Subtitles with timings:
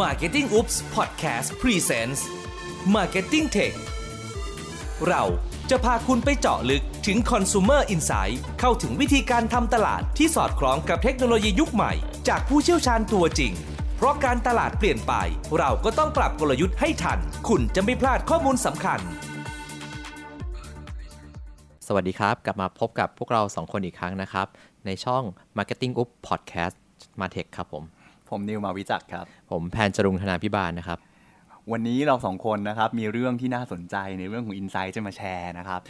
[0.00, 2.20] Marketing Oops Podcast Presents
[2.94, 3.74] Marketing Tech
[5.08, 5.22] เรา
[5.70, 11.92] จะพาคุณไปเจาะลึกถึง Consumer Insight เข้าถึงวิธีการทำตลาดที่สอดคล้องกับเทคโนโลยียุคใหม่
[12.28, 13.52] จากผู้เชี่ยวชาญตัวจริง
[13.96, 15.12] เพราะการตลาดเปลี่ยนไป
[15.58, 17.18] เราก็ต้องปรับกลยุทธ์ให้ทัน
[17.48, 19.00] คุณจะไม่พลาดข้อมูลสำคัญ
[21.86, 24.46] สวัสดีครับ กลับมาพบกับพวกเรา 2 คนอีกครั้งนะครับ
[24.86, 25.22] ในช่อง
[25.56, 26.76] Marketing Up Podcast
[27.20, 27.84] มาเทคครับผม
[28.32, 30.98] ผมนิวมาวิจักรครับ ผมแพนจรุงธนาพิบาลนะครับ
[31.72, 35.80] วันนี้เราสองคนนะครับ มีเรื่องที่น่าสนใจในเรื่องของ Insight จะมาแชร์นะครับ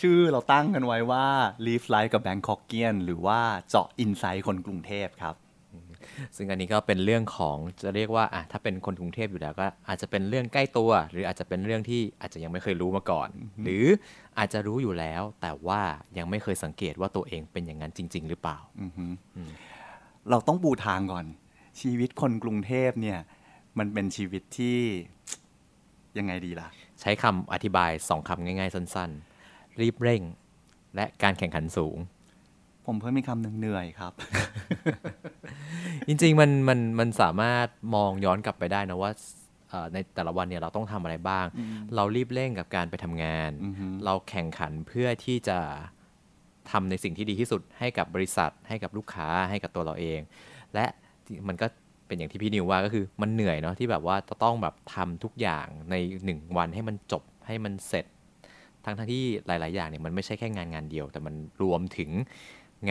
[0.00, 1.26] ชื่อเราตั้งกันไว้ว่า
[1.66, 5.34] Live Life กับ Bangkokian หรือว่าเจาะ Insight คนกรุงเทพครับ
[6.36, 13.28] ซึ่งอันนี้ก็เป็นเรื่องของจะเรียกว่าอะถ้าเป็นคนกรุงเทพอยู่แล้วก็อาจจะเป็นเรื่องใกล้ตัว หรืออาจจะเป็นเรื่องที่อาจจะยังไม่เคยรู้มาก่อน
[13.64, 13.84] หรือ
[14.38, 15.80] อาจจะรู้อยู่แล้ว แต่ว่า
[16.18, 19.04] ยังไม่เคยสังเกตว่าตัวเองเป็นอย่างนั้นจริง ๆ หรือเปล่าอือฮึ
[20.30, 21.26] เราต้องปูทางก่อน
[21.80, 23.18] ชีวิตคนกรุงเทพเนี่ย
[23.78, 24.80] มันเป็นชีวิตที่
[26.18, 26.68] ยังไงดีล่ะ
[27.00, 30.22] ใช้คำอธิบายสองคำง่ายๆ สั้นๆ รีบเร่ง
[30.96, 31.96] และการแข่งขันสูง
[32.86, 34.12] ผมเพิ่มมีคำหนึ่งเหนื่อยครับ
[36.06, 39.10] จริงๆมันมันมันสามารถมองย้อนกลับไปได้นะว่า
[39.68, 41.46] เอ่อในแต่ละวันเนี่ยเราต้องทำอะไรบ้าง
[41.94, 45.58] เรารีบเร่งกับการไปทำงานอือฮึเราแข่งขันเพื่อที่จะ
[46.70, 50.20] ทำในสิ่งที่ดีที่สุดให้กับบริษัท ให้กับลูกค้าให้กับตัวเราเอง
[50.74, 50.86] และ
[51.48, 51.66] มันก็
[52.06, 55.94] เป็นอย่างที่พี่นิวว่าก็คือมันเหนื่อยเนาะที่แบบว่าจะต้องแบบทำทุกอย่างใน
[56.24, 58.06] หนึ่งวันให้มันจบให้มันเสร็จ
[58.84, 62.10] ทั้งทั้งที่หลาย ๆ อย่างเนี่ยมันไม่ใช่แค่งานงานเดียว แต่มันรวมถึง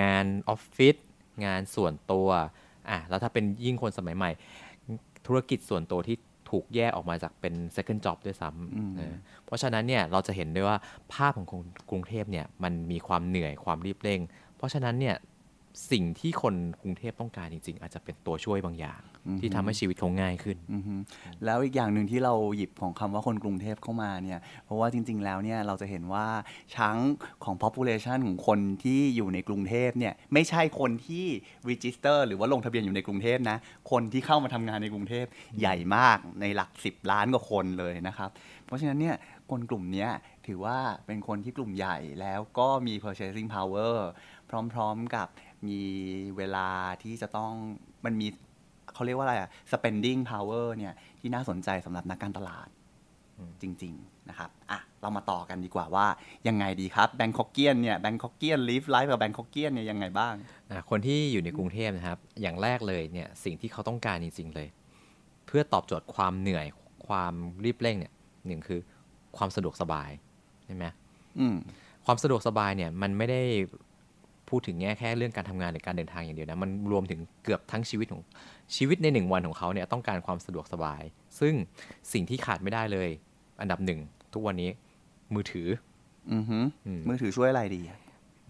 [0.02, 0.96] งานออฟฟิศ
[1.46, 2.28] งานส่วนตัว
[2.90, 4.32] อะแล้วถ้าเป็นยิ่งคนสมัยใหม่
[5.28, 6.16] ธุรกิจส่วนตัวที่
[6.50, 9.14] ถูกแยกออกมาจากเป็น second job ด้วยซ้ำเออ
[9.46, 10.78] เพราะฉะนั้นเนี่ยเราจะเห็นได้ว่า
[11.14, 11.48] ภาพของ
[11.90, 14.20] กรุงเทพเนี่ยมันมีความเหนื่อยความรีบเร่ง
[14.58, 15.16] เพราะฉะนั้นเนี่ย
[15.92, 19.02] สิ่งที่คนกรุงเทพต้องการจริง ๆ อาจจะเป็นตัวช่วยบางอย่าง
[19.40, 20.96] ที่ทำให้ชีวิตเขาง่ายขึ้นอือฮึ
[21.46, 26.26] แล้วอีกอย่างหนึ่งที่เราหยิบของคำว่าคนกรุงเทพเข้ามาเนี่ย เพราะว่าจริง ๆ แล้วเนี่ยเราจะเห็นว่า
[26.76, 26.98] ช้าง
[27.44, 31.26] ของ population ของคนที่อยู่ในกรุงเทพเนี่ยไม่ใช่คนที่
[31.70, 33.58] register หรือว่าลงทะเบียนอยู่ในกรุงเทพนะ
[33.92, 35.26] คนที่เข้ามาทำงานในกรุงเทพ
[35.60, 38.30] ใหญ่มากในหลัก 10 ล้านกว่าคนเลยนะครับ
[38.66, 39.16] เพราะฉะนั้นเนี่ย
[39.52, 40.10] คนกลุ่มเนี้ย
[40.48, 43.96] ถือว่าเป็นคนที่กลุ่มใหญ่แล้วก็มี purchasing power
[44.74, 45.28] พร้อม ๆ กับ
[45.68, 45.82] มี
[46.38, 46.68] เวลา
[47.04, 47.54] ที่จะต้อง
[48.06, 48.28] มันมี
[48.94, 52.68] เขาเรียกว่าอะไรอะ spending power เนี่ยที่น่าสนใจสำหรับนักการตลาด
[53.62, 56.08] จริง ๆ นะครับ อะ เรามาต่อกันดีกว่าว่า
[56.48, 60.34] ยังไงดีครับ Bangkokian เนี่ย Bangkokian live life กับ Bangkokian เนี่ยยังไงบ้าง
[60.70, 64.68] อะคนที่อยู่ในกรุงเทพนะครับ อย่างแรกเลยเนี่ยสิ่งที่เขาต้องการจริง ๆ เลย
[65.48, 66.66] เพื่อตอบโจทย์ความเหนื่อย
[67.08, 67.34] ความ
[67.66, 68.14] รีบเร่งเนี่ย
[68.48, 68.80] หนึ่งคือ
[69.38, 70.10] ความสะดวกสบาย
[70.66, 70.86] ใช่ไหม
[71.40, 71.56] อืม
[72.06, 73.42] ความสะดวกสบายเนี่ยมันไม่ได้
[74.54, 78.22] พูดถึงแง่แค่เรื่องการทำงานหรือการเดินทางอย่างเดียวนะมันรวมถึงเกือบทั้งชีวิตของ
[78.76, 81.02] ชีวิตในหนึ่งวันของเขาเนี่ยต้องการความสะดวกสบาย
[81.40, 81.54] ซึ่ง
[82.14, 83.10] สิ่งที่ขาดไม่ได้เลย
[83.62, 84.00] อันดับหนึ่ง
[84.34, 84.70] ทุกวันนี้
[85.34, 85.68] มือถือ
[86.34, 87.82] อือฮึอืมมือถือช่วยอะไรดี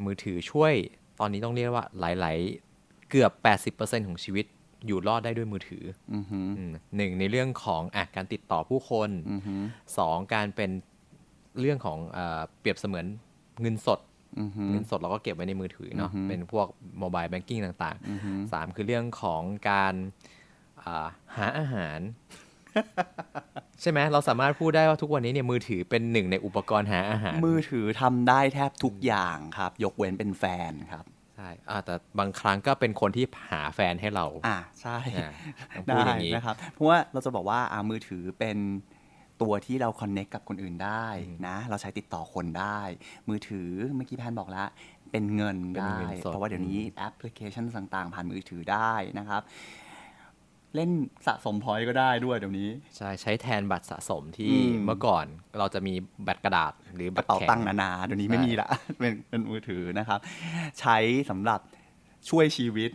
[0.05, 0.73] มือถือช่วย
[1.19, 2.37] ตอนนี้ต้องเรียกว่าหลาย
[2.75, 3.31] ๆ เกือบ
[3.75, 4.45] 80%ของชีวิต
[4.87, 5.83] อยู่รอดได้ด้วยมือถือ
[6.13, 9.55] อือฮึอืมหนึ่งในเรื่องของอะการติดต่อผู้คนอือฮึ
[9.97, 10.71] สองการเป็น
[11.59, 13.05] เรื่องของเออเปรียบเสมือน
[13.61, 14.12] เงินสดอือฮึ
[14.69, 16.67] เงินสดเราก็เก็บไว้ในมือถือเนาะอือฮึเป็นพวก
[16.99, 19.93] โมบายแบงกิ้งต่างอือฮึๆสามคือเรื่องของการ
[20.81, 21.07] อ่า
[21.37, 21.99] หาอาหาร
[23.81, 31.05] ใช่ไหมเราสามารถพูดได้ว่าทุกวันนี้เนี่ยมือถือเป็นหนึ่งในอุปกรณ์หาอาหาร มือถือทำได้แทบทุกอย่างครับ ยกเว้นเป็นแฟนครับ
[31.35, 35.31] ใช่อ่าแต่บางครั้งก็เป็นคนที่หาแฟนให้เรา อ่าใช่อ่า
[35.75, 38.57] ต้องพูได้ดอย่างนี้นะครับ เพราะว่าเราจะบอกว่าอ่ามือถือเป็น
[39.43, 41.05] ตัวที่เราคอนเน็กกับคนอื่นได้
[41.47, 42.79] นะ เราใช้ติดต่อคนได้
[43.29, 44.67] มือถือเมื่อกี้แพนบอกแล้ว
[45.11, 49.41] เป็นเงินเป็นได้เงินสดเพราะว่าเดี๋ยวนี้แอปพลิเคชันต่าง ๆ ผ่านมือถือได้นะครับ
[50.75, 50.91] เล่น
[51.27, 55.25] สะสม point ก็ได้ด้วยเดี๋ยวนี้ ใช่ใช้แทนบัตรสะสมที่อืมเมื่อก่อน
[55.57, 55.93] เราจะมี
[56.27, 60.19] บัตรกระดาษ หรือบัตระเป๋าตังค์หนาๆเดี๋ยวนี้ไม่ใช่มีละเป็นเป็นมือถือนะครับ
[60.79, 60.97] ใช้
[61.29, 61.59] สำหรับ
[62.29, 62.89] ช่วยชีวิต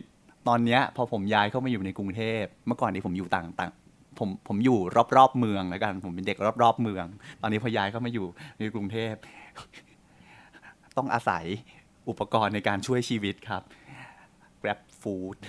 [0.47, 3.71] ตอนเนี้ยพอผมย้ายเข้ามาอยู่ในกรุงเทพเมื่อก่อนนี้ผมอยู่ต่างต่าง
[4.17, 4.79] ผมผมอยู่
[5.17, 7.05] รอบๆเมืองแล้วกัน ผมเป็นเด็กรอบๆเมือง
[7.41, 8.27] ตอนนี้พอย้ายเข้ามาอยู่
[8.57, 9.13] ในกรุงเทพ
[10.97, 11.45] ต้องอาศัย
[12.09, 13.63] อุปกรณ์ในการช่วยชีวิตครับ
[14.61, 15.39] Grab Food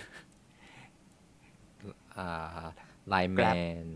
[3.09, 3.87] Line Man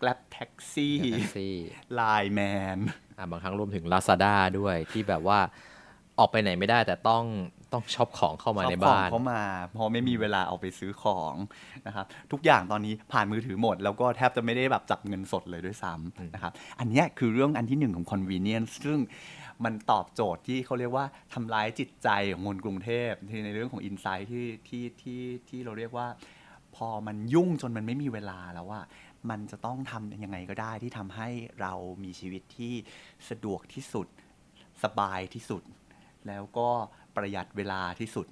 [0.00, 1.54] Grab Taxi แท็กซี่
[1.98, 2.78] Line Man
[3.16, 5.38] อ่าบางครั้งรวมถึง Lazada ด้วยที่แบบว่า
[6.18, 7.24] ออกไปไหนไม่ได้แต่ต้อง
[7.72, 11.34] ต้องช็อปของเข้ามาในเอบ้านของเข้ามาเพราะไม่มีเวลาเอาไปซื้อของ
[11.86, 18.98] นะครับทุกอย่างตอนนี้ผ่านมือถือหมด แล้วก็แทบจะไม่ได้แบบจับเงินสดเลยด้วยซ้ำนะครับอันเนี้ยคือเรื่องอันที่หนึ่งของ convenience ซึ่ง
[19.64, 26.08] มันตอบโจทย์ที่เขาเรียกว่าทำร้ายจิตใจของคนกรุงเทพที่ในเรื่องของ insight ที่ที่ที่ที่เราเรียกว่า
[26.76, 28.80] พอมันยุ่งจนมันไม่มีเวลาแล้วว่า
[29.30, 31.28] มันจะต้องทำยังไงก็ได้ที่ทำให้
[31.60, 31.72] เรา
[32.04, 32.74] มีชีวิตที่
[33.28, 34.06] สะดวกที่สุด
[34.82, 35.62] สบายที่สุด
[36.28, 36.70] แล้วก็
[37.16, 38.26] ประหยัดเวลาที่สุด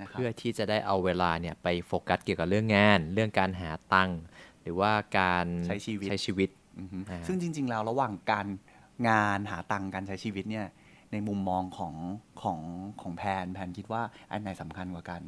[0.00, 4.20] นะครับเพื่อที่จะได้เอาเวลาเนี่ยไปโฟกัสเกี่ยวกับเรื่องงาน เรื่องการหาตังค์
[4.62, 6.48] หรือว่าการใช้ชีวิตใช้ชีวิต
[6.78, 8.46] อือฮึอ่าซึ่งจริง ๆ แล้วระหว่างการ
[9.08, 10.66] งานหาตังค์การใช้ชีวิตเนี่ย
[11.12, 11.94] ในมุมมองของ
[12.42, 12.58] ของ
[13.00, 15.22] ของแพนแพนคิดว่าอันไหนสำคัญกว่ากัน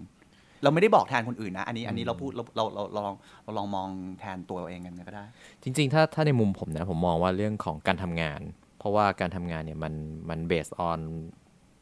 [0.63, 3.89] เราไม่ได้บอกแทนคนอื่นนะ อันนี้อันนี้เราพูดเราเราเราเราลองเราลองมอง
[4.21, 5.25] แทนตัวเราเองกันก็ได้
[5.63, 8.41] จริง ๆ ถ้าถ้าในมุมผมนะผมมองว่าเรื่องของการทำงาน
[8.79, 9.95] เพราะว่าการทำงานเนี่ยมัน
[10.31, 11.01] มันเบสออน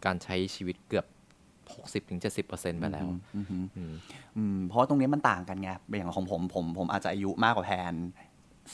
[0.04, 1.06] การใช้ชีวิตเกือบ
[1.92, 3.06] 60-70%ไปแล้ว
[3.36, 3.94] อือฮึอืม
[4.36, 7.94] อืมเพราะว่าตรงนี้มันต่างกันไงอย่างของผมผมผมอาจจะอายุมากกว่าแพน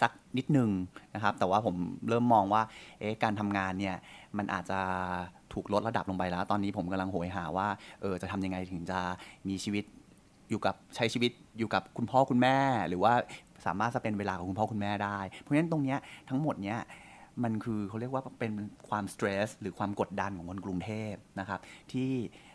[0.01, 0.71] สักนิดนึง
[1.15, 1.75] นะครับ แต่ว่าผม
[2.09, 2.63] เริ่มมองว่า
[3.01, 3.97] เอ๊ะการทำงานเนี่ย
[4.39, 4.81] มันอาจจะ
[5.53, 7.69] ถูกลดระดับลงไปแล้ว ตอนนี้ผมกำลังโหยหาว่า
[8.01, 9.01] เออจะทำยังไงถึงจะ
[9.49, 9.85] มีชีวิต
[10.51, 12.57] อยู่กับใช้ชีวิตอยู่กับคุณพ่อคุณแม่
[12.89, 13.13] หรือว่า
[13.67, 15.99] สามารถจะเป็นเวลาของคุณพ่อคุณแม่ได้ เพราะฉะนั้นตรงเนี้ย
[16.29, 16.79] ทั้งหมดเนี้ย
[17.43, 18.53] มันคือเขาเรียกว่าเป็น
[18.89, 21.61] ความสเตรสหรือความกดดันของคนกรุงเทพนะครับ
[21.93, 22.11] ที่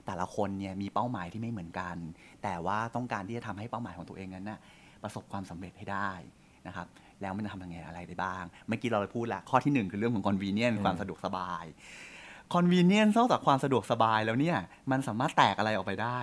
[0.05, 1.95] แต่ละคนเนี่ยมีเป้าหมายที่ไม่เหมือนกัน
[2.43, 4.59] แต่ว่าต้องการที่จะทำให้เป้าหมายของตัวเองนั้นนะ
[5.03, 6.11] ประสบความสำเร็จให้ได้
[6.67, 6.87] นะครับ
[7.21, 11.65] แล้วมันจะทำยังไงอะไรได้บ้าง เมื่อกี้เราพูดละข้อที่หนึ่งคือเรื่องของ convenience ความสะดวกสบาย
[12.55, 14.57] convenience นอกจากความสะดวกสบายแล้วเนี่ย
[14.91, 16.19] มันสามารถแตกอะไรออกไปได้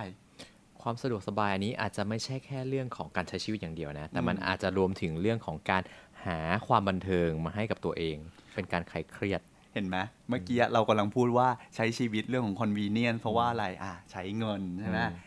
[0.81, 5.83] ความสะดวกสบายอันนี้อาจจะไม่ใช่แค่เรื่องของการใช้ชีวิตอย่างเดียวนะ แต่มันอืมอาจจะรวมถึงเรื่องของการ
[6.25, 8.17] หาความบันเทิงมาให้กับตัวเอง
[8.57, 9.41] เป็นการคลายเครียด
[9.73, 9.97] เห็นไหม
[10.29, 15.25] เมื่อกี้เรากำลังพูดว่าใช้ชีวิตเรื่องของ convenience เพราะว่าอะไรอะใช้เงินใช่ไหมอืม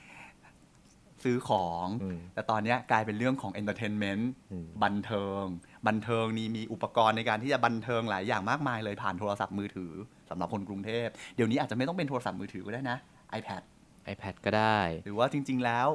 [1.24, 5.44] ซื้อของอืมแต่ตอนเนี้ยกลายเป็นเรื่องของ entertainment อืมบันเทิง
[5.86, 9.92] บันเทิงนี่มีอุปกรณ์ในการที่จะบันเทิงหลายอย่างมากมายเลยผ่านโทรศัพท์มือถือ
[10.30, 12.98] สำหรับคนกรุงเทพ เดี๋ยวนี้อาจจะไม่ต้องเป็นโทรศัพท์มือถือก็ได้นะ
[13.38, 13.62] iPad
[14.12, 15.88] iPad ก็ได้ หรือว่าจริง ๆแล้ว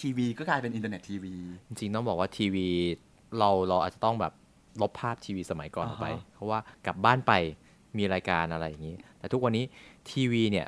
[0.00, 1.34] ทีวีก็กลายเป็นอินเทอร์เน็ตทีวี
[1.68, 2.68] จริงๆต้องบอกว่าทีวี
[3.38, 4.32] เราเราอาจจะต้องแบบ
[4.82, 7.32] ลบภาพทีวีสมัยก่อนออกไปอ่าฮะเพราะว่ากลับบ้านไป
[7.98, 9.64] มีรายการอะไรอย่างนี้ แต่ทุกวันนี้
[10.10, 10.66] ทีวีเนี่ย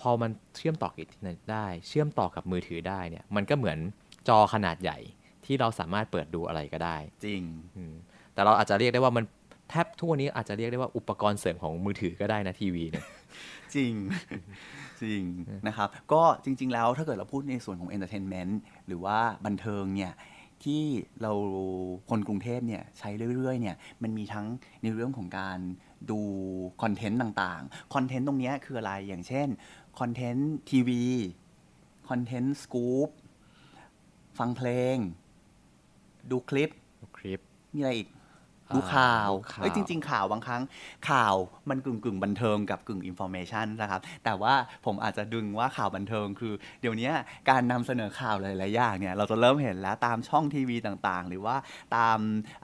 [0.00, 3.78] พอมันเชื่อมต่อกับอินเทอร์เน็ตได้ เชื่อมต่อกับมือถือได้เนี่ยมันก็เหมือน
[4.28, 4.98] จอขนาดใหญ่
[5.44, 6.96] ที่เราสามารถเปิดดูอะไรก็ได้
[7.26, 7.42] จริง
[7.76, 7.94] อืม
[8.34, 9.24] แต่เราอาจจะเรียกได้ว่ามัน
[9.70, 13.04] แทบทุกวันนี้อาจจะเรียกได้ว่าอุปกรณ์เสริมของมือถือก็ได้นะทีวีเนี่ย
[13.74, 13.92] จริง
[15.02, 15.22] จริง
[15.68, 18.52] นะครับ ก็จริง ๆ แล้วถ้าเกิดเราพูดในส่วนของ entertainment
[18.86, 20.12] หรือว่าบันเทิงเนี่ย
[20.64, 20.82] ที่
[21.22, 21.32] เรา
[22.10, 24.46] คนกรุงเทพเนี่ยใช้เรื่อยๆเนี่ยมันมีทั้ง
[24.82, 25.58] ในเรื่องของการ
[26.10, 26.20] ดู
[26.82, 29.48] content ต่างๆ content ตรงเนี้ยคืออะไรอย่างเช่น
[29.98, 31.02] content ทีวี
[32.08, 33.10] content สกู๊ป
[34.38, 34.96] ฟังเพลง
[36.30, 36.70] ดูคลิป
[37.16, 37.40] คลิป
[37.72, 38.17] มีอะไรอีกอ่า
[38.74, 40.62] ดูข่าวดูข่าวเอ้ยจริง ๆ ข่าวบางครั้ง
[41.10, 41.34] ข่าว
[41.70, 44.54] มันกึ่งกึ่งๆบันเทิงกับกึ่ง information นะครับ แต่ว่า
[44.86, 47.10] ผมอาจจะดึงว่าข่าวบันเทิงคือ เดี๋ยวนี้
[47.50, 51.56] การนำเสนอข่าวหลายๆอย่างเนี่ยเราจะเริ่มเห็นแล้วตามช่องทีวีต่างๆ หรือว่า
[51.96, 52.18] ตาม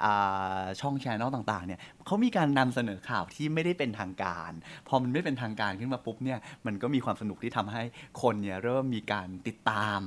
[0.04, 4.52] อ่าช่อง channel ต่างๆเนี่ยเขามีการนำเสนอข่าวที่ไม่ได้เป็นทางการ
[4.88, 7.82] พอมันไม่เป็นทางการขึ้นมาปุ๊บเนี่ยมันก็มีความสนุกที่ทำให้
[8.22, 10.00] คนเนี่ยเริ่มมีการติดตาม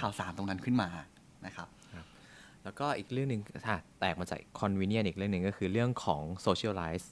[0.00, 0.90] ข่าวสารตรงนั้นขึ้นมา
[1.46, 1.68] นะครับ
[2.68, 7.06] แล้วก็อีกเรื่องหนึ่งอะแตกมาจาก convenience อีกเรื่องหนึ่งก็คือเรื่องของ socialize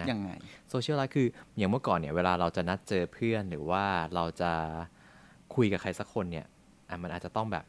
[0.00, 0.30] นะยังไง
[0.70, 1.26] โซเชียลไลฟ์คือ
[1.56, 3.84] อย่างเมื่อก่อนเนี่ยเวลาเราจะนัดเจอเพื่อนหรือว่า
[4.14, 4.52] เราจะ
[5.54, 6.46] คุยกับใครสักคนเนี่ย
[6.88, 7.64] อะมันอาจจะต้องแบบ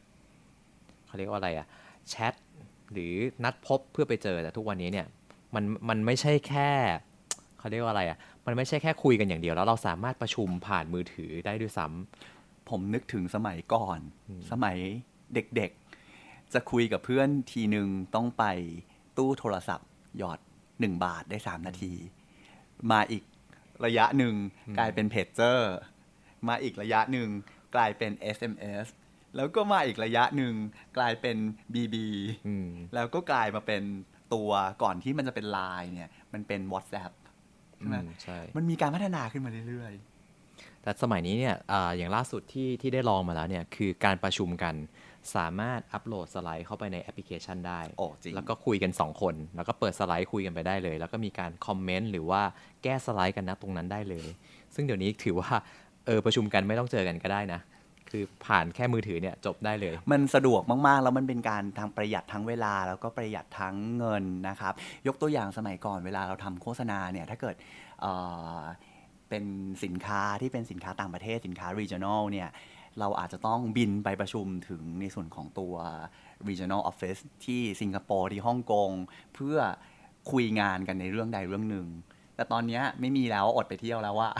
[1.06, 1.66] เขาเรียกว่าอะไรอะ
[2.08, 2.34] แชท
[2.92, 3.12] หรือ
[3.44, 5.06] นัดพบเพื่อไปเจอแต่ทุกวันนี้เนี่ย
[5.54, 6.70] มันมันไม่ใช่แค่
[7.58, 13.98] เขาเรียกว่าอะไรอะมันไม่ใช่แค่คุยกันอย่างเดียวแล้วเราสามารถประชุมผ่านมือถือได้ด้วยซ้ำผมนึกถึงสมัยก่อน
[14.50, 14.76] สมัย
[15.34, 15.79] เด็กๆ
[16.54, 18.44] จะคุยกับเพื่อนทีหนึ่งต้องไป
[19.16, 19.88] ตู้โทรศัพท์
[20.18, 20.38] หยอด
[20.70, 21.92] 1บาทได้3นาที
[22.90, 23.22] มาอีก
[23.86, 24.34] ระยะหนึ่ง
[24.78, 25.72] กลายเป็นเพจเจอร์
[26.48, 27.28] มาอีกระยะหนึ่ง
[27.74, 28.86] กลายเป็น SMS
[29.36, 30.54] แล้วก็มาอีกระยะหนึ่ง
[30.96, 31.36] กลายเป็น
[31.74, 31.96] BB
[32.46, 33.82] อืมแล้วก็กลายมาเป็น
[34.34, 34.50] ตัว
[34.82, 37.12] ก่อนที่มันจะเป็นไลน์เนี่ย มันเป็น WhatsApp
[37.78, 39.94] ใช่ไหมอืมใช่มันมีการพัฒนาขึ้นมาเรื่อย
[40.82, 44.74] แต่สมัยนี้เนี่ยอาอย่างล่าสุดที่ที่ได้ลองมาแล้วเนี่ยคือการประชุมกัน
[45.36, 52.42] สามารถอัปโหลดสไลด์เข้าไปในแอปพลิเคชันได้ โอ้จริง แล้วก็คุยกัน 2 คน แล้วก็เปิดสไลด์คุยกันไปได้เลย แล้วก็มีการคอมเมนต์หรือว่า
[52.82, 54.26] แก้สไลด์กันนะตรงนั้นได้เลย
[54.74, 55.50] ซึ่งเดี๋ยวนี้ถือว่า
[56.06, 57.60] เออประชุมกันไม่ต้องเจอกันก็ได้นะ
[58.10, 64.74] คือผ่านแค่มือถือเนี่ยจบได้เลย มันสะดวกมาก ๆ แล้วมันเป็นการทางประหยัดทั้งเวลา แล้วก็ประหยัดทั้งเงินนะครับ
[65.06, 67.54] ยกตัวอย่างสมัยก่อนเวลาเราทำโฆษณาเนี่ยถ้าเกิด
[68.00, 68.12] เอ่
[68.58, 68.60] อ
[69.28, 69.44] เป็น
[69.84, 72.48] สินค้าที่เป็นสินค้าต่างประเทศสินค้า regional เนี่ย
[73.00, 75.74] เราอาจจะต้องบินไปประชุมถึงในส่วนของตัว
[76.48, 78.90] regional office ที่สิงคโปร์ที่ฮ่องกง
[79.34, 79.56] เพื่อ
[80.30, 81.86] คุยงานกันในเรื่องใดเรื่องหนึ่ง
[82.38, 84.30] แต่ตอนเนี้ยไม่มีแล้วอดไปเที่ยวแล้วว่า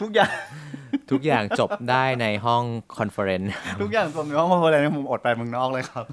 [0.00, 0.32] ทุกอย่าง
[1.10, 2.64] ทุกอย่างจบได้ในห้อง
[2.98, 6.04] conference ทุกอย่างรวมในห้องมาเลยผมอดไปเมืองนอกเลยครับ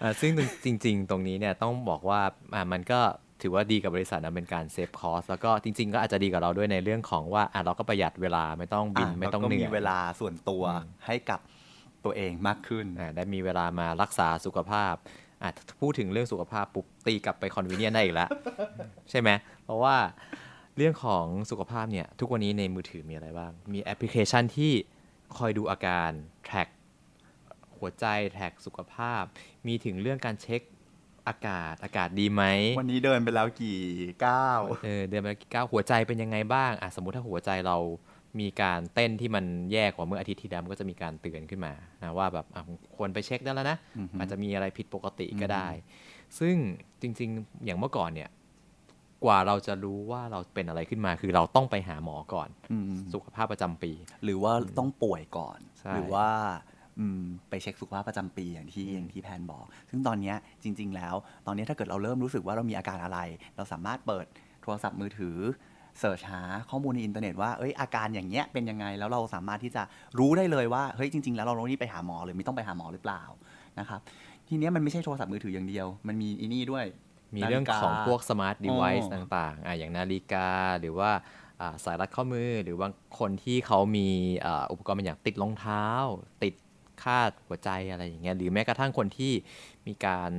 [0.00, 0.30] อ่าซึ่ง
[0.64, 2.20] จริง ๆ ตรงนี้เนี่ยต้องบอกว่า
[2.54, 3.00] อ่ามันก็
[3.42, 10.64] ถือว่าดีกับบริษัทนะเป็นการ save cost แล้วก็จริง ๆ ก็อาจจะดีกับเราด้วยในเรื่องของว่าอะเราก็ประหยัดเวลาไม่ต้องบินอะไม่ต้องเหนื่อยแล้วก็มีเวลาส่วนตัว
[11.06, 11.40] ให้กับ
[12.04, 14.94] ตัวเองมากขึ้นอ่าได้มีเวลามารักษาสุขภาพ
[15.42, 15.50] อะ
[15.80, 18.28] พูดถึงเรื่องสุขภาพปุ๊บตีกลับไป convenience ได้อีกแล้ว
[19.10, 19.30] ใช่ไหม
[19.64, 19.96] เพราะว่า
[20.76, 24.72] เรื่องของสุขภาพเนี่ยทุกวันนี้ในมือถือมีอะไรบ้าง มีแอปพลิเคชันที่
[25.36, 26.10] คอยดูอาการ
[26.46, 26.68] track
[27.78, 29.22] หัวใจ track สุขภาพ
[29.66, 30.60] มีถึงเรื่องการเช็ค
[31.28, 32.42] อากาศอากาศดีไหม
[32.80, 33.80] วันนี้เดินไปแล้วกี่
[34.26, 37.76] ก้าวเออเดือนละกี่ก้าวหัวใจเป็นยังไงบ้างอะสมมุติถ้าหัวใจเรา
[38.40, 42.62] มีการเต้นที่มันแย่กว่าเมื่ออาทิตย์ที่แล้วมันก็จะมีการเตือนขึ้นมานะว่าแบบอะ
[42.96, 45.68] ควรไปเช็คได้แล้วนะอือฮึอาจจะมีอะไรผิดปกติก็ได้
[46.38, 46.54] ซึ่ง
[47.02, 48.30] จริง ๆ อย่างเมื่อก่อนเนี่ย
[49.24, 53.92] กว่าเราจะรู้ว่าเราเป็นอะไรขึ้นมา คือเราต้องไปหาหมอก่อนอืมสุขภาพประจำปี
[54.24, 56.28] หรือว่าต้องป่วยก่อนใช่หรือว่า
[56.70, 56.73] อืม
[57.50, 61.14] ไปเช็คสุขภาพประจำปีอย่างที่อย่างที่แพนบอก ซึ่งตอนเนี้ยจริง ๆ แล้ว
[61.46, 63.18] ตอนเนี้ยถ้าเกิดเราเริ่มรู้สึกว่าเรามีอาการอะไร
[63.56, 64.26] เราสามารถเปิด
[64.62, 65.36] โทรศัพท์มือถือ
[66.00, 69.82] search หาข้อมูลในอินเทอร์เน็ตว่าเอ้ยอาการอย่างเงี้ยเป็นยังไงแล้วเราสามารถที่จะ
[70.18, 73.22] รู้ได้เลยว่าเฮ้ยจริง ๆ แล้วเราต้องนี่ไปหาหมอหรือไม่ต้องไปหาหมอหรือเปล่า
[73.78, 74.00] นะครับ
[74.48, 76.84] ทีเนี้ยมันไม่ใช่โทรศัพท์มือถืออย่างเดียว มันมีอีนี่ด้วย
[77.36, 80.48] มีเรื่องของพวก smart device อ๋อต่างๆอะอย่างนาฬิกา
[80.80, 81.10] หรือว่า
[81.60, 84.08] อ่าสายรัดข้อมือหรือบางคนที่เขามี
[84.46, 85.84] อ่าอุปกรณ์บางอย่างติดรองเท้า
[86.42, 86.54] ติด
[87.02, 89.32] คาดหัวใจอะไรอย่างเงี้ยหรือแม้กระทั่งคนที่
[89.86, 90.30] มีการ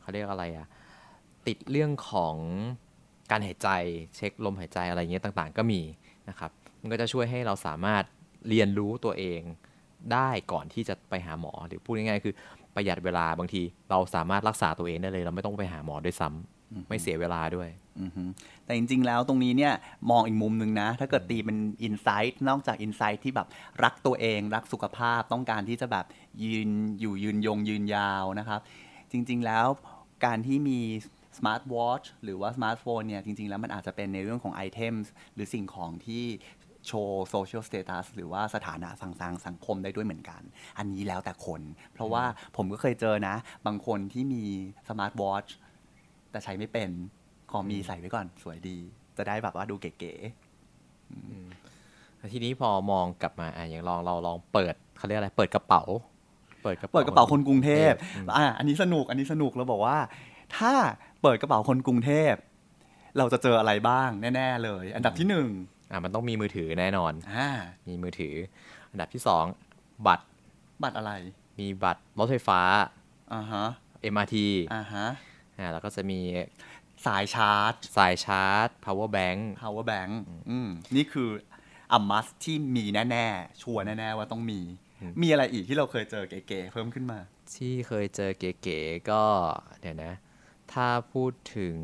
[0.00, 0.66] เขาเรียกอะไรอะ
[1.46, 2.36] ติดเรื่องของ
[3.30, 3.68] การหายใจ
[4.16, 5.80] เช็คลมหายใจอะไรอย่างเงี้ยต่างๆ ก็มี
[6.28, 6.50] นะครับ
[6.80, 8.04] มันก็จะช่วยให้เราสามารถ
[8.48, 9.40] เรียนรู้ตัวเอง
[10.12, 12.34] ได้ก่อนที่จะไปหาหมอหรือพูดง่ายๆคือ
[12.74, 16.57] ประหยัดเวลาบางที เราสามารถรักษาตัวเองได้เลย เราไม่ต้องไปหาหมอด้วยซ้ำ
[16.88, 17.68] ไม่เสียเวลาด้วย
[18.00, 18.22] อือฮึ
[18.64, 19.72] แต่จริง ๆ แล้วตรงนี้เนี่ย
[20.10, 23.48] มองอีกมุมหนึ่งนะ ถ้าเกิดตีเป็นอินไซต์นอกจากอินไซต์ที่แบบ
[23.84, 26.06] รักตัวเอง รักสุขภาพต้องการที่จะแบบ
[26.42, 26.68] ยืน
[27.00, 28.60] อยู่ยืนยงยืนยาวนะครับ
[29.12, 29.66] จริง ๆ แล้ว
[30.24, 30.80] การที่มี
[31.38, 34.94] smart watch หรือว่าสมาร์ทโฟนเนี่ยจริง ๆ แล้วมันอาจจะเป็นในเรื่องของ item
[35.34, 36.24] หรือสิ่งของที่
[36.86, 40.42] โชว์ social status หรือว่าสถานะสังสังสังคมได้ด้วยเหมือนกัน
[40.78, 42.24] อันนี้แล้วแต่คน เพราะว่า
[42.56, 44.44] ผมก็เคยเจอนะ บางคนที่มี
[44.88, 45.46] smart watch
[46.30, 46.90] แต่ใช้ไม่เป็น
[47.50, 48.78] ขอมีใส่ไว้ก่อน สวยดี
[49.16, 50.14] จะได้แบบว่าดูเก๋
[52.32, 55.82] ทีนี้พอมองกลับมาอะอย่างลองเราลองเปิดเขาเรียกอะไรเปิดกระเป๋า
[56.62, 59.98] เปิดกระๆเป๋าเปิดกระเป๋าคนกรุงเทพอืมอะอันนี้สนุกอันนี้สนุกเราบอกว่า
[60.56, 60.72] ถ้า
[61.22, 62.32] เปิดกระเป๋าคนกรุงเทพ
[63.18, 65.48] เราจะเจออะไรบ้างแน่ ๆ เลย อันดับที่หนึ่ง
[65.90, 67.48] อะมันต้องมีมือถือแน่นอนอ่า
[67.88, 68.34] มีมือถือ
[68.90, 69.44] อันดับที่สอง
[70.06, 70.24] บัตร
[70.82, 71.12] บัตรอะไร
[71.58, 72.60] มีบัตรรถไฟฟ้า
[73.34, 73.64] อ่าฮะ
[74.12, 74.36] MRT
[74.74, 75.06] อ่าฮะ
[75.58, 76.20] อ่าแล้วก็จะมี
[77.06, 80.10] สายชาร์จ สายชาร์จ power bank power bank
[80.50, 81.30] อืมนี่คือ
[81.92, 84.60] อัมมัสที่มีแน่ๆ ชัวร์แน่ๆ ว่าต้องมี
[85.22, 87.18] มีอะไรอีกที่เราเคยเจอเก๋ๆเพิ่มขึ้นมา
[87.56, 89.22] ที่เคยเจอเก๋ๆก็
[89.80, 90.12] เดี๋ยวนะ
[90.72, 91.74] ถ้าพูดถึง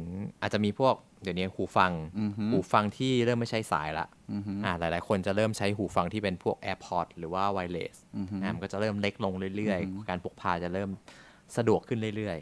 [0.40, 10.90] อาจจะมีพวกเดี๋ยวนี้หูฟังอือฮึหูฟังที่เริ่มไม่ใช้สายละอือฮึอ่าหลายๆ คนจะเริ่มใช้หูฟังที่เป็นพวก AirPods หรือว่า Wireless อือฮึอ่ามันก็จะเริ่มเล็กลงเรื่อยๆ การพกพาจะเริ่ม
[11.57, 12.38] สะดวกขึ้นเรื่อย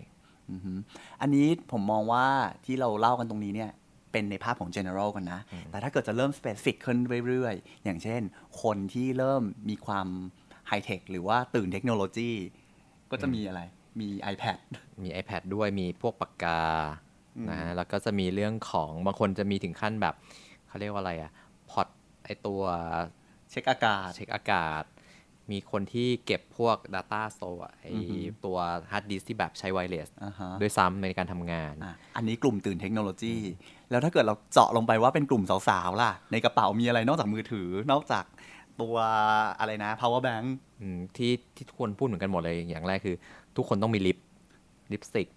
[0.51, 0.73] อือฮึ
[1.21, 2.27] อันนี้ผมมองว่า
[2.65, 3.71] ที่เราเล่ากันตรงนี้เนี่ย
[4.13, 8.23] เป็นในภาพของ general กันนะ แต่ถ้าเกิดจะเริ่ม specific ขึ้นเรื่อยๆ อย่างเช่น
[8.63, 10.07] คนที่เริ่มมีความ
[10.69, 12.31] ไฮเทคหรือว่าตื่นเทคโนโลยี
[13.11, 13.61] ก็จะมีอะไร
[14.01, 16.61] มี iPad ๆมี iPad ด้วย มีพวกปากกา
[17.51, 20.15] นะฮะ แล้วก็จะมีเรื่องของบางคนจะมีถึงขั้นแบบ
[20.69, 21.33] เขาเรียกว่าอะไรอะ
[21.71, 21.89] พอด
[22.25, 22.63] ไอตัว
[23.51, 24.85] เช็คอากาศ เช็คอากาศ
[25.53, 28.57] มีคนที่เก็บพวก Data Store อะไออือฮึตัว
[28.91, 33.37] hard disk ที่แบบใช้ wireless อ่าฮะด้วยซ้ำในการทำงานอะอันนี้กลุ่มตื่นเทคโนโลยี
[33.91, 38.25] แล้วถ้าเกิดเราเจาะลงไปว่าเป็นกลุ่มสาวๆ ล่ะ ในกระเป๋ามีอะไรนอกจากมือถือนอกจาก
[38.81, 38.95] ตัว
[39.59, 40.47] อะไรนะ power bank
[40.81, 43.17] อืมที่ที่ทุกคนพูดเหมือนกันหมดเลยอย่างแรกคือ
[43.57, 44.19] ทุกคนต้องมีลิป
[44.93, 45.29] ลิปสติก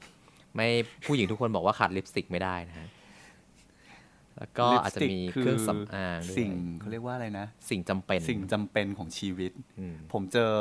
[0.56, 0.68] ไม่
[1.06, 2.88] ผู้หญิงทุกคนบอกว่าขาดลิปสติกไม่ได้นะฮะ
[4.38, 10.54] แล้วก็อาจจะมีเครื่องสำอางด้วยสิ่งเขาเรียกว่าอะไรนะ สิ่งจำเป็น สิ่งจำเป็นของชีวิตอืมผมเจอ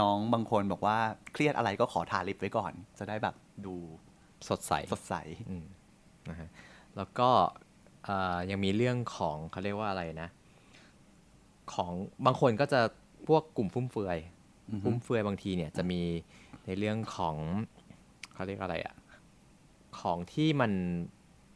[0.00, 0.98] น้องบางคนบอกว่า
[1.32, 3.34] เครียดอะไรก็ขอทาลิปไว้ก่อน จะได้แบบ
[3.66, 3.74] ดู
[4.48, 5.14] สดใสสดใส
[5.50, 5.64] อืม
[6.30, 6.48] นะฮะ
[6.96, 7.28] แล้วก็
[8.04, 10.28] เอ่อยังมีเรื่องของเขาเรียกว่าอะไรนะ
[11.74, 11.92] ของ
[12.26, 12.80] บางคนก็จะ
[13.28, 14.18] พวกกลุ่มฟุ่มเฟือย
[14.70, 16.02] อือฮึฟุ่มเฟือยบางทีเนี่ยจะมี
[16.66, 17.36] ในเรื่องของ
[18.34, 18.94] เขาเรียกอะไรอะ
[20.00, 20.72] ของที่มัน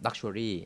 [0.07, 0.57] luxury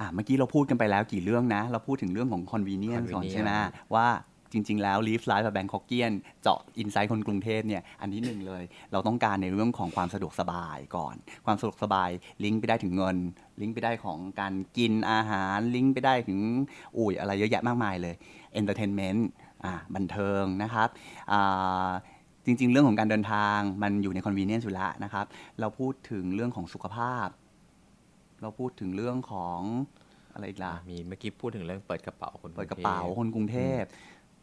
[0.00, 3.50] อะเมื่อกี้เราพูดกันไปแล้วกี่เรื่องนะ เราพูดถึงเรื่องของ convenience ก่อน convenience ใช่ไหม
[3.94, 4.06] ว่า
[4.52, 11.14] จริง ๆ แล้ว Live Life แบบ Bangkokian เจาะอินไซต์คนกรุงเทพเนี่ย อันที่หนึ่งเลย เราต้องการในเรื่องของความสะดวกสบายก่อน
[11.46, 12.10] ความสะดวกสบาย
[12.44, 13.16] ลิงก์ไปได้ถึงเงิน
[13.60, 16.38] ลิงก์ไปได้ของการกินอาหาร ลิงก์ไปได้ถึง
[16.96, 18.14] อุ้ยอะไรเยอะแยะมากมายเลย
[18.60, 19.20] Entertainment
[19.64, 20.88] อ่าบันเทิงนะครับ
[21.32, 21.90] อ่า
[22.44, 25.24] จริง ๆ เรื่องของการเดินทางมันอยู่ใน convenience อยู่แล้วนะครับ
[25.60, 27.26] เราพูดถึงเรื่องของสุขภาพ
[28.42, 29.58] เราพูดถึงเรื่องของ
[30.34, 33.82] อะไรอีกล่ะมีเมื่อกี้พูดถึงเรื่องเปิดกระเป๋าคนเปิดกระเป๋าทพคนกรุงเทพ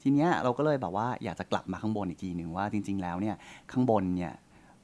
[0.01, 3.36] ทีเนี้ยเราก็เลยแบบว่าอยากจะกลับมาข้างบนอีกทีหนึ่งว่าจริง ๆ แล้วเนี่ย
[3.72, 4.34] ข้างบนเนี่ย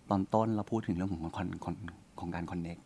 [0.09, 1.75] ตอนต้นเราพูดถึงเรื่องของ con con
[2.19, 2.77] ของการ connect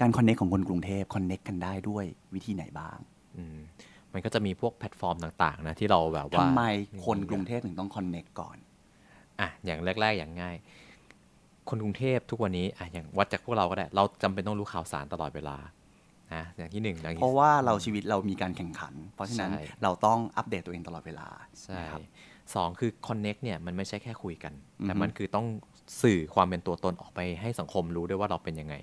[0.00, 2.04] การ connect ของคนกรุงเทพ connect กันได้ด้วย
[2.34, 2.98] วิธีไหนบ้าง
[3.36, 3.58] อืม
[4.12, 6.62] มันก็จะมีพวกแพลตฟอร์มต่างๆนะที่เราแบบว่าทำไม
[7.06, 8.56] คนกรุงเทพถึงต้อง connect ก่อน
[9.40, 10.56] อะอย่างแรก ๆ อย่างง่าย
[11.68, 15.56] คนกรุงเทพทุกวันนี้อะอย่างวัดจากพวกเราก็ได้ เราจำเป็นต้องรู้ข่าวสารตลอดเวลา
[16.34, 21.28] นะอย่างที่หนึ่งอย่างเพที่ราะว่าเราชีวิตเรามีการแข่งขัน เพราะฉะนั้นใช่เราต้องอัปเดตตัวเองตลอดเวลา
[21.62, 22.00] ใช่นะครับ
[22.54, 25.46] สองคือ connect เนี่ยมันไม่ใช่แค่คุยกันอือฮึแต่มันคือต้อง
[26.02, 28.74] สื่อความเป็นตัวตนออกไปให้สังคมรู้ด้วยว่าเราเป็นยังไง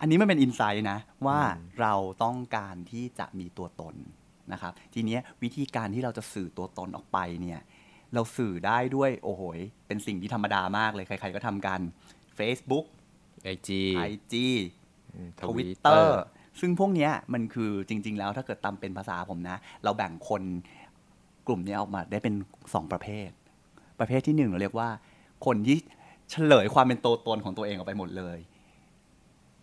[0.00, 1.94] อันนี้มันเป็นอินไซต์นะว่าอืมเรา
[2.24, 3.94] ต้องการที่จะมีตัวตน
[4.52, 7.60] นะครับ ทีเนี้ยวิธีการที่เราจะสื่อตัวตนออกไปเนี่ย
[8.14, 11.80] เราสื่อได้ด้วยโอ้โหยเป็นสิ่งที่ธรรมดามากเลย ใคร ๆ ก็ทำกัน
[12.38, 12.86] Facebook
[13.54, 13.70] IG
[14.10, 14.34] IG
[15.38, 16.22] ททวิวิตตเตเตออร์ร์
[16.60, 20.42] ซึ่งพวกเนี้ยมันคือจริง ๆ แล้วถ้าเกิดตามเป็นภาษาผมนะ เราแบ่งคน
[21.46, 22.34] กลุ่มเนี้ยออกมาได้เป็น
[22.74, 23.28] สองประเภท
[23.98, 24.88] ประเภทที่หนึ่งเราเรียกว่า
[25.46, 25.78] คนที่
[26.30, 28.38] เฉลยความเป็นตัวตนของตัวเองออกไปหมดเลย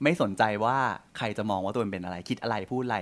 [0.03, 0.77] ไม่สนใจว่า
[1.17, 2.99] ใครจะมองว่าตัวเองเป็นอะไร คิดอะไรพูดอะไร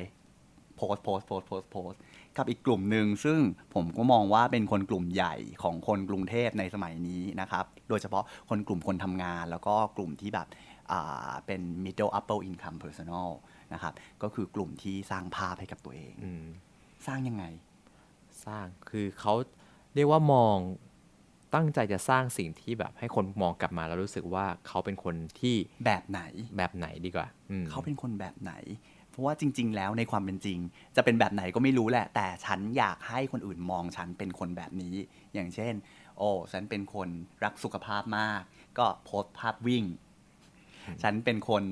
[0.75, 1.91] โพสโพสโพสโพสโพส
[2.37, 3.39] กับอีกกลุ่มหนึ่งซึ่ง
[3.73, 10.47] ผมก็มองว่าเป็นคนกลุ่มใหญ่ของคนกรุงเทพในสมัยนี้นะครับ โดยเฉพาะคนกลุ่มคนทำงาน แล้วก็กลุ่มที่แบบ
[10.91, 13.29] อ่าเป็น middle upper income personal
[13.73, 16.45] นะครับ ก็คือกลุ่มที่สร้างภาพให้กับตัวเองอืม
[17.07, 17.45] สร้างยังไง
[18.45, 19.33] สร้างคือเขา
[19.95, 20.57] เรียกว่ามอง
[21.55, 26.21] ตั้งใจจะสร้างสิ่งที่แบบให้คนมองกลับมาแล้วรู้สึกว่าเขาเป็นคนที่แบบไหน
[26.57, 28.53] แบบไหนดีกว่าอืมเขาเป็นคนแบบไหน
[29.11, 30.59] เพราะว่าจริง ๆ แล้วในความเป็นจริง
[30.95, 34.95] จะเป็นแบบไหนก็ไม่รู้แหละ แต่ฉันอยากให้คนอื่นมองฉันเป็นคนแบบนี้
[35.33, 35.73] อย่างเช่น
[36.17, 37.09] โอ้ฉันเป็นคน
[37.43, 38.41] รักสุขภาพมาก
[38.77, 39.83] ก็โพสต์ภาพวิ่ง
[41.03, 41.63] ฉันเป็นคน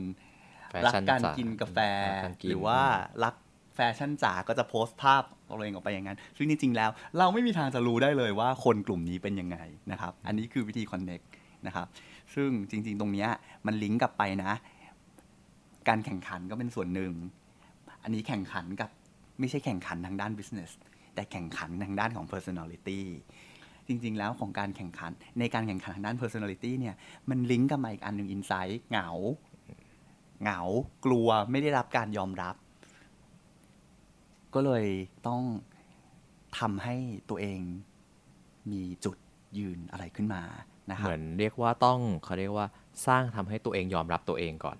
[0.72, 2.80] แฟรักชั่นการจ๋กินกาแฟรักการกินหรือว่า
[3.24, 3.36] รัก
[3.76, 9.58] แฟชั่นจ๋าก็จะโพสต์ภาพตัวเองออกไปอย่างนั้น ซึ่งจริง ๆ แล้ว เราไม่มีทางจะรู้ได้เลยว่าคนกลุ่มนี้เป็นยังไง
[9.92, 11.22] นะครับ อันนี้คือวิธีคอนเน็ก
[11.68, 11.88] นะครับ
[12.36, 13.30] ซึ่งจริง ๆ ตรงเนี้ย
[13.66, 14.54] มันลิงก์กลับไปนะ
[15.88, 17.12] การแข่งขันก็เป็นส่วนหนึ่ง
[18.04, 18.90] อันนี้แข่งขันกับ
[19.40, 20.72] ไม่ใช่แข่งขันทางด้าน business
[21.16, 23.00] แต่แข่งขันทางด้านของ personality
[23.88, 26.96] จริง ๆ แล้วของการแข่งขันในการแข่งขันทางด้าน personality เนี่ย
[27.30, 29.10] มันลิงก์กับมาอีกอันหนึ่ง insight เหงา
[30.42, 30.62] เหงา
[31.06, 32.56] กลัวไม่ได้รับการยอมรับ
[34.54, 34.86] ก็เลย
[35.28, 35.44] ต้อง
[36.60, 36.96] ทำให้
[37.30, 37.60] ตัวเอง
[38.72, 39.18] มีจุด
[39.58, 40.42] ยืนอะไรขึ้นมา
[40.92, 42.68] นะครับเหมือนเรียกว่าต้องเขาเรียกว่า
[43.08, 44.78] สร้างทำให้ตัวเองยอมรับตัวเองก่อน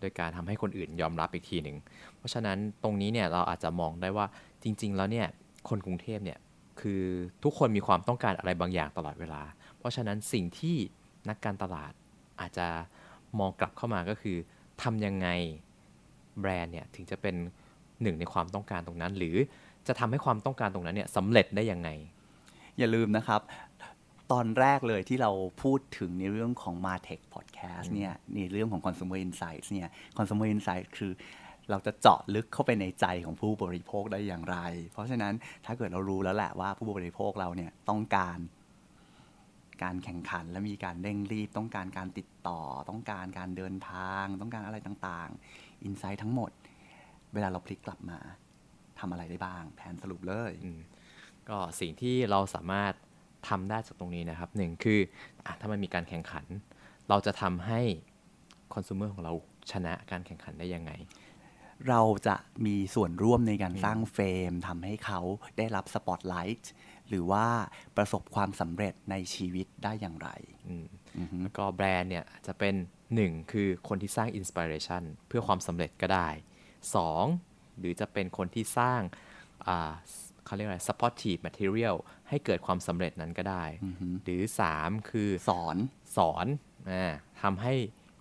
[0.00, 1.76] โดยการทำให้คนอื่นยอมรับอีกทีหนึ่ง
[2.18, 4.26] เพราะฉะนั้นตรงนี้เนี่ยเราอาจจะมองได้ว่า
[4.62, 5.26] จริง ๆ แล้วเนี่ย
[5.68, 6.38] คนกรุงเทพเนี่ย
[6.80, 7.02] คือ
[7.44, 9.42] ทุกคนมีความต้องการอะไรบางอย่างตลอดเวลา
[9.78, 10.76] เพราะฉะนั้นสิ่งที่
[11.28, 11.92] นักการตลาด
[12.40, 12.66] อาจจะ
[13.38, 14.36] มองกลับเข้ามาก็คือ
[14.82, 15.28] ทำยังไง
[16.40, 17.34] แบรนด์เนี่ยถึงจะเป็น
[18.02, 19.36] หนึ่งในความต้องการตรงนั้น หรือ
[19.86, 21.88] จะทำให้ความต้องการตรงนั้นเนี่ยสำเร็จได้ยังไง
[22.78, 23.40] อย่าลืมนะครับ
[24.32, 25.30] ตอนแรกเลยที่เรา
[25.62, 31.12] พูดถึงในเรื่องของ Martech Podcast เนี่ยในเรื่องของ Consumer Insights เนี่ย Consumer Insights คือ
[31.70, 34.56] เราจะเจาะลึกเข้าไปในใจของผู้บริโภคได้อย่างไร
[34.92, 38.38] เพราะฉะนั้นถ้าเกิดเรารู้แล้วแหละว่าผู้บริโภคเราเนี่ยต้องการ
[39.82, 46.50] การแข่งขันและมีการเร่งรีบ ต้องการการติดต่อ ต้องการการเดินทาง ต้องการอะไรต่างๆอินไซต์ทั้งหมด
[47.34, 48.18] เวลาเราพลิกกลับมา
[48.98, 50.52] ทำอะไรได้บ้าง แผนสรุปเลย
[51.48, 52.92] ก็สิ่งที่เราสามารถ
[53.48, 55.00] ทำได้จากตรงนี้นะครับหนึ่งคือ
[55.44, 56.44] อถ้ามันมีการแข่งขัน
[57.08, 57.80] เราจะทำให้
[58.74, 59.32] คอน sumer ของเรา
[59.72, 60.92] ชนะการแข่งขันได้ยังไง
[61.88, 62.36] เราจะ
[62.66, 65.20] มีส่วนร่วมในการสร้างเฟรมทำให้เขา
[65.58, 66.70] ได้รับสปอตไลท์
[67.08, 67.46] หรือว่า
[67.96, 70.30] ประสบความสำเร็จในชีวิตได้อย่างไร
[70.68, 70.86] อืม
[71.18, 72.74] อือฮึแล้วก็แบรนด์เนี่ยอาจจะเป็น
[73.14, 76.28] หนึ่งคือคนที่สร้างอินสปิเรชันเพื่อความสำเร็จก็ได้
[76.94, 77.24] สอง
[77.78, 79.00] หรือจะเป็นคนที่สร้าง
[79.66, 79.92] อ่า
[80.44, 81.96] เขาเรียกอะไร supportive material
[82.28, 83.64] ให้เกิดความสำเร็จนั้นก็ได้
[84.24, 85.76] หรือสามคือสอน
[86.16, 86.46] สอน
[86.90, 87.12] อา
[87.42, 87.74] ทำให้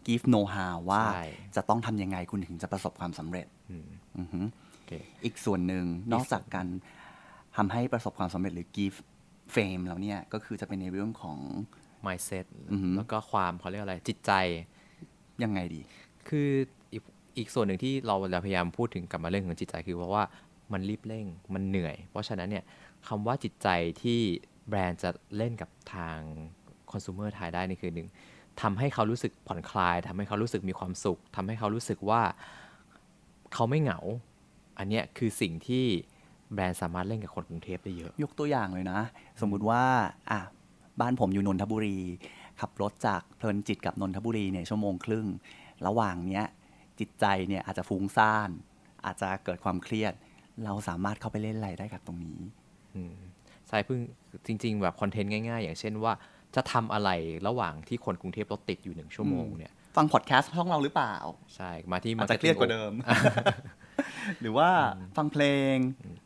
[0.08, 4.40] give know how ว่าใช่จะต้องทำยังไงคุณถึงจะประสบความสำเร็จอืมอือฮึ
[4.74, 4.92] โอเค
[5.26, 6.68] อีกส่วนหนึ่งนอกจากการ
[7.58, 8.98] ทำให้ประสบความสำเร็จหรือ give
[9.56, 11.38] fame แล้วเนี่ย ก็คือจะเป็นในเรื่องของ
[12.06, 14.32] mindset อือฮึแล้วก็ความเขาเรียกอะไรจิตใจ
[15.44, 15.82] ยังไงดี
[16.28, 16.50] คือ
[16.94, 17.04] อีก
[17.38, 20.24] อีกส่วนหนึ่งที่เราเราพยายามพูดถึงกลับมาเรื่องของจิตใจคือเพราะว่า
[20.74, 22.64] มันรีบเร่งมันเหนื่อย เพราะฉะนั้นเนี่ย
[23.08, 23.68] คำว่าจิตใจ
[24.02, 24.20] ที่
[24.70, 26.20] แบรนด์จะเล่นกับทาง
[26.92, 28.08] คอน sumer ไทยได้นี่คือหนึ่ง
[28.62, 32.22] ทำให้เขารู้สึกผ่อนคลายทำให้เขารู้สึกมีความสุขทำให้เขารู้สึกว่า
[33.54, 34.00] เขาไม่เหงา
[34.78, 35.86] อันเนี้ยคือสิ่งที่
[36.54, 39.00] แบรนด์สามารถเล่นกับคนกรุงเทพได้เยอะ ยกตัวอย่างเลยนะ
[39.42, 39.84] สมมุติว่า
[40.32, 40.40] อะ
[41.00, 41.98] บ้านผมอยู่นนทบุรี
[42.62, 45.26] ขับรถจากเพลินจิตกับนนทบุรีเนี่ยชั่วโมงครึ่ง
[45.88, 46.46] ระหว่างเนี้ย
[47.00, 48.50] จิตใจเนี่ยอาจจะฟุ้งซ่าน
[49.06, 50.14] อาจจะเกิดความเครียด
[50.66, 52.40] เราสามารถเข้าไปเล่นอะไรได้กับตรงนี้
[52.96, 53.16] อืม
[53.68, 54.00] ใช่เพิ่ง
[54.48, 56.14] จริง ๆ แบบคอนเทนต์ง่าย ๆ อย่างเช่นว่า
[56.56, 57.10] จะทำอะไร
[57.48, 61.16] ระหว่างที่คนกรุงเทพรถติดอยู่หนึ่งชั่วโมงเนี่ยฟังพอดแคสต์ช่องเราหรือเปล่า
[61.56, 62.94] ใช่มาที่อาจจะเครียดกว่าเดิม
[64.42, 64.70] หรือว่า
[65.18, 65.76] ฟังเพลง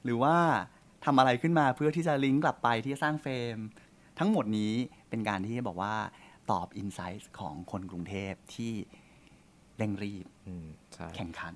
[0.04, 0.36] หรือว่า
[1.06, 3.58] ทำอะไรขึ้นมาเพื่อที่จะลิงก์กลับไปที่จะสร้างเฟรม
[4.20, 4.74] ทั้งหมดนี้
[5.10, 5.96] เป็นการที่บอกว่า
[6.52, 8.74] ตอบอินไซต์ของคนกรุงเทพที่
[9.78, 11.56] เร่งรีบอืมใช่แข่งขัน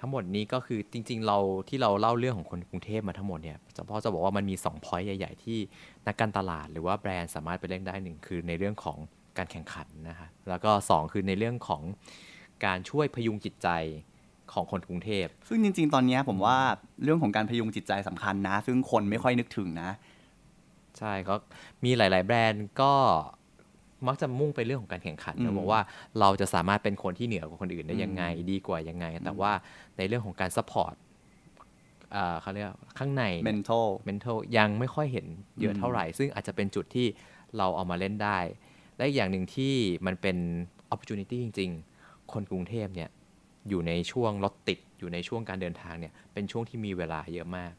[0.00, 5.58] ทั้งหมดนี้ก็คือจริง ๆ เราที่เราเล่าเรื่องของคนกรุงเทพมาทั้งหมดเนี่ยจะพ่อจะบอกว่ามันมี2 point ใหญ่ ๆ ที่
[6.06, 8.98] นักการตลาดหรือว่าแบรนด์สามารถไปเล่นได้หนึ่งคือในเรื่องของ
[9.38, 11.82] การแข่งขันนะฮะแล้วก็ 2 คือในเรื่องของ
[12.64, 13.68] การช่วยพยุงจิตใจ
[14.52, 16.58] ของคนกรุงเทพ ซึ่งจริง ๆ ตอนเนี้ยผมว่า
[17.04, 19.90] เรื่องของการพยุงจิตใจสำคัญนะ ซึ่งคนไม่ค่อยนึกถึงนะ
[20.98, 21.34] ใช่ก็
[21.84, 22.92] มีหลาย ๆ แบรนด์ก็
[24.06, 25.80] มักจะมุ่งไปเรื่องของการแข่งขันอืมนะบอกว่า
[26.20, 29.52] เราจะสามารถเป็นคนที่เหนือกว่าคนอื่นได้ยังไงดีกว่ายังไง แต่ว่า
[29.96, 30.94] ในเรื่องของการ support
[32.14, 35.26] อ่าเขาเรียกว่าข้างใน mental mental ยังไม่ค่อยเห็น
[35.60, 37.06] เยอะอืมเท่าไหร่ ซึ่งอาจจะเป็นจุดที่
[37.56, 38.38] เราเอามาเล่นได้
[38.96, 39.74] และอีกอย่างหนึ่งที่
[40.06, 40.36] มันเป็น
[40.92, 41.70] opportunity จริง
[42.02, 43.10] ๆ คนกรุงเทพเนี่ย
[43.68, 47.72] อยู่ในช่วงรถติด อยู่ในช่วงการเดินทางเนี่ยเป็นช่วงที่มีเวลาเยอะมาก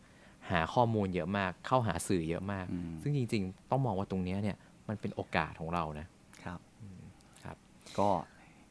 [0.52, 4.58] หาข้อมูลเยอะมาก เข้าหาสื่อเยอะมากอืมซึ่งจริง ๆ ต้องมองว่าตรงเนี้ยเนี่ย
[4.92, 6.08] มันเป็นโอกาสของเรานะ
[6.44, 6.60] ครับ
[7.44, 7.58] ครับ
[8.00, 8.10] ก็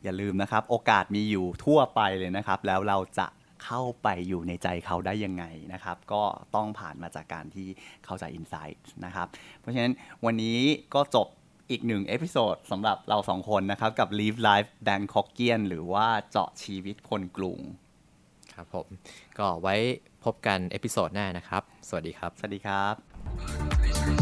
[0.04, 3.26] อย่าลืมนะครับ โอกาสมีอยู่ทั่วไปเลยนะครับ แล้วเราจะ
[3.64, 6.22] เข้าไปอยู่ในใจเขาได้ยังไงนะครับ ก็
[6.54, 7.68] ต้องผ่านมาจากการที่
[8.04, 9.26] เข้าใจ Insight นะครับ
[9.58, 9.92] เพราะฉะนั้น
[10.24, 10.58] วันนี้
[10.94, 11.26] ก็จบ
[11.70, 17.58] อีกหนึ่ง episode สำหรับเราสองคนนะครับ กับ Live Life Bangkokian หรือว่าเจาะชีวิตคนกรุง
[18.54, 18.86] ครับผม
[19.38, 19.74] ก็ไว้
[20.24, 24.19] พบกัน episode หน้านะครับ สวัสดีครับ สวัสดีครับ